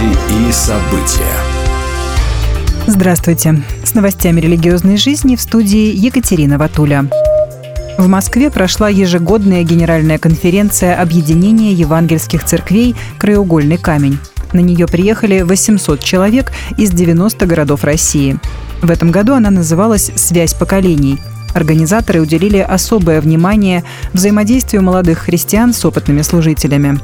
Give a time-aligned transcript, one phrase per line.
[0.00, 1.34] Новости и события.
[2.86, 3.62] Здравствуйте.
[3.84, 7.06] С новостями религиозной жизни в студии Екатерина Ватуля.
[7.98, 14.18] В Москве прошла ежегодная генеральная конференция объединения евангельских церквей «Краеугольный камень».
[14.52, 18.38] На нее приехали 800 человек из 90 городов России.
[18.82, 21.18] В этом году она называлась «Связь поколений»,
[21.54, 23.82] Организаторы уделили особое внимание
[24.12, 27.00] взаимодействию молодых христиан с опытными служителями.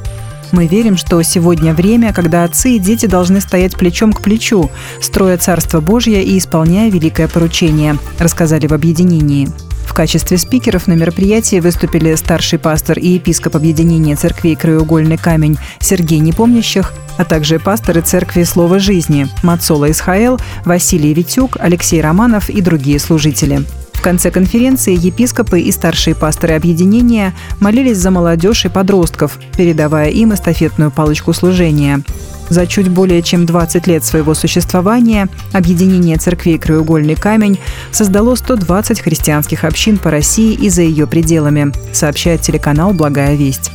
[0.51, 4.69] Мы верим, что сегодня время, когда отцы и дети должны стоять плечом к плечу,
[5.01, 9.49] строя Царство Божье и исполняя великое поручение, рассказали в объединении.
[9.85, 16.19] В качестве спикеров на мероприятии выступили старший пастор и епископ объединения церквей «Краеугольный камень» Сергей
[16.19, 22.99] Непомнящих, а также пасторы церкви «Слово жизни» Мацола Исхаэл, Василий Витюк, Алексей Романов и другие
[22.99, 23.65] служители.
[23.97, 30.33] В конце конференции епископы и старшие пасторы объединения молились за молодежь и подростков, передавая им
[30.33, 32.01] эстафетную палочку служения.
[32.49, 37.59] За чуть более чем 20 лет своего существования объединение церквей «Краеугольный камень»
[37.91, 43.71] создало 120 христианских общин по России и за ее пределами, сообщает телеканал «Благая весть»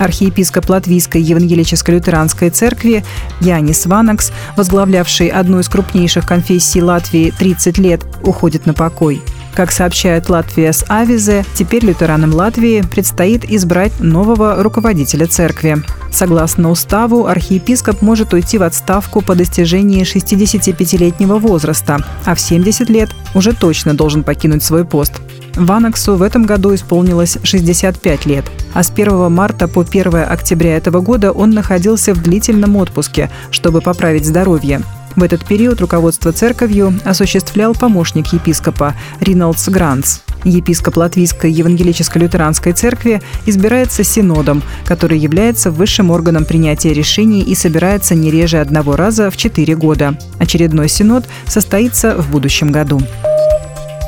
[0.00, 3.04] архиепископ Латвийской евангелическо-лютеранской церкви
[3.40, 9.22] Янис Ванакс, возглавлявший одну из крупнейших конфессий Латвии 30 лет, уходит на покой.
[9.54, 15.78] Как сообщает Латвия с Авизе, теперь лютеранам Латвии предстоит избрать нового руководителя церкви.
[16.12, 23.10] Согласно уставу, архиепископ может уйти в отставку по достижении 65-летнего возраста, а в 70 лет
[23.34, 25.20] уже точно должен покинуть свой пост.
[25.56, 31.00] Ванаксу в этом году исполнилось 65 лет, а с 1 марта по 1 октября этого
[31.00, 34.82] года он находился в длительном отпуске, чтобы поправить здоровье.
[35.16, 40.18] В этот период руководство церковью осуществлял помощник епископа Риналдс Гранц.
[40.44, 48.30] Епископ Латвийской евангелическо-лютеранской церкви избирается синодом, который является высшим органом принятия решений и собирается не
[48.30, 50.16] реже одного раза в четыре года.
[50.38, 53.00] Очередной синод состоится в будущем году.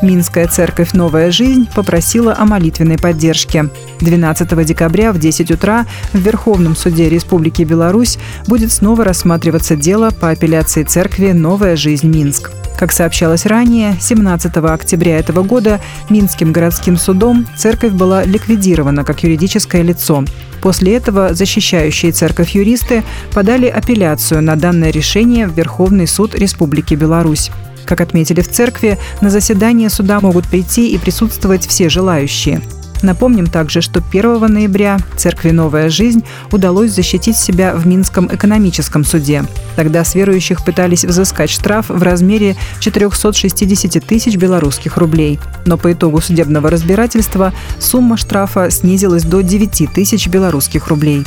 [0.03, 3.69] Минская церковь «Новая жизнь» попросила о молитвенной поддержке.
[4.01, 8.19] 12 декабря в 10 утра в Верховном суде Республики Беларусь
[8.49, 12.51] будет снова рассматриваться дело по апелляции церкви «Новая жизнь Минск».
[12.77, 15.81] Как сообщалось ранее, 17 октября этого года
[16.11, 20.25] Минским городским судом церковь была ликвидирована как юридическое лицо.
[20.61, 27.53] После этого защищающие церковь юристы подали апелляцию на данное решение в Верховный суд Республики Беларусь.
[27.85, 32.63] Как отметили в церкви, на заседание суда могут прийти и присутствовать все желающие.
[33.03, 39.45] Напомним также, что 1 ноября церкви «Новая жизнь» удалось защитить себя в Минском экономическом суде.
[39.75, 45.41] Тогда с верующих пытались взыскать штраф в размере 460 тысяч белорусских рублей.
[45.67, 51.25] Но по итогу судебного разбирательства сумма штрафа снизилась до 9 тысяч белорусских рублей.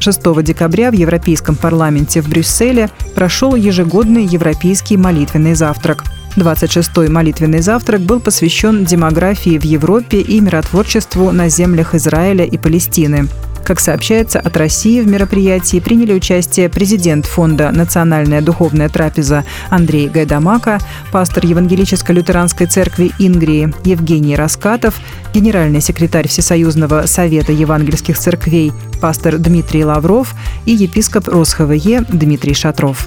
[0.00, 6.04] 6 декабря в Европейском парламенте в Брюсселе прошел ежегодный европейский молитвенный завтрак.
[6.36, 13.28] 26-й молитвенный завтрак был посвящен демографии в Европе и миротворчеству на землях Израиля и Палестины.
[13.64, 20.78] Как сообщается, от России в мероприятии приняли участие президент фонда «Национальная духовная трапеза» Андрей Гайдамака,
[21.12, 24.96] пастор Евангелическо-лютеранской церкви Ингрии Евгений Раскатов,
[25.32, 30.34] генеральный секретарь Всесоюзного совета евангельских церквей пастор Дмитрий Лавров
[30.66, 33.06] и епископ РосХВЕ Дмитрий Шатров.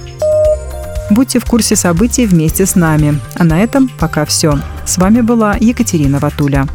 [1.10, 3.20] Будьте в курсе событий вместе с нами.
[3.36, 4.58] А на этом пока все.
[4.86, 6.66] С вами была Екатерина Ватуля.